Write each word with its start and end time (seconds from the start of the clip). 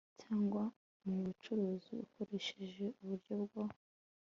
cyangwa 0.21 0.63
mubucuruzi 1.03 1.93
ukoresheje 2.05 2.85
uburyo 3.01 3.33
bwo 3.43 3.61